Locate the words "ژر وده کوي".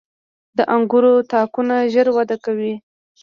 1.93-2.73